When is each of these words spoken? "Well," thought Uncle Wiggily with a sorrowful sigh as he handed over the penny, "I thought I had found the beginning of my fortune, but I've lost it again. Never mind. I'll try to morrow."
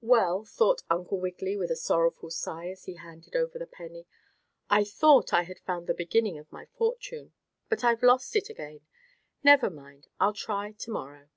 "Well," 0.00 0.44
thought 0.44 0.84
Uncle 0.88 1.18
Wiggily 1.18 1.56
with 1.56 1.72
a 1.72 1.74
sorrowful 1.74 2.30
sigh 2.30 2.68
as 2.68 2.84
he 2.84 2.94
handed 2.94 3.34
over 3.34 3.58
the 3.58 3.66
penny, 3.66 4.06
"I 4.70 4.84
thought 4.84 5.32
I 5.34 5.42
had 5.42 5.58
found 5.58 5.88
the 5.88 5.92
beginning 5.92 6.38
of 6.38 6.52
my 6.52 6.66
fortune, 6.66 7.32
but 7.68 7.82
I've 7.82 8.04
lost 8.04 8.36
it 8.36 8.48
again. 8.48 8.82
Never 9.42 9.70
mind. 9.70 10.06
I'll 10.20 10.34
try 10.34 10.70
to 10.70 10.90
morrow." 10.92 11.30